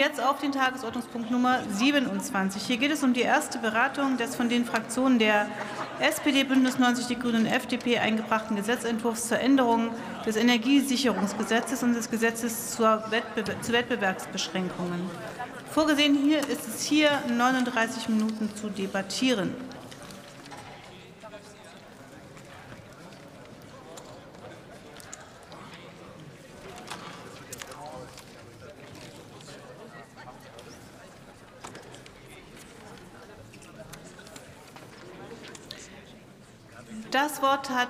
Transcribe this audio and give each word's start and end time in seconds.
Jetzt 0.00 0.18
auf 0.18 0.40
den 0.40 0.50
Tagesordnungspunkt 0.50 1.30
Nummer 1.30 1.58
27. 1.68 2.62
Hier 2.62 2.78
geht 2.78 2.90
es 2.90 3.02
um 3.02 3.12
die 3.12 3.20
erste 3.20 3.58
Beratung 3.58 4.16
des 4.16 4.34
von 4.34 4.48
den 4.48 4.64
Fraktionen 4.64 5.18
der 5.18 5.46
SPD, 6.00 6.42
Bündnis 6.44 6.78
90, 6.78 7.06
die 7.06 7.18
Grünen 7.18 7.42
und 7.42 7.46
FDP 7.46 7.98
eingebrachten 7.98 8.56
Gesetzentwurfs 8.56 9.28
zur 9.28 9.40
Änderung 9.40 9.90
des 10.24 10.36
Energiesicherungsgesetzes 10.36 11.82
und 11.82 11.92
des 11.92 12.10
Gesetzes 12.10 12.74
zur 12.74 13.04
Wettbewer 13.10 13.60
zu 13.60 13.74
Wettbewerbsbeschränkungen. 13.74 15.02
Vorgesehen 15.70 16.14
hier 16.14 16.38
ist 16.38 16.66
es 16.66 16.82
hier 16.82 17.10
39 17.28 18.08
Minuten 18.08 18.48
zu 18.56 18.70
debattieren. 18.70 19.54
Das 37.10 37.42
Wort 37.42 37.70
hat 37.70 37.88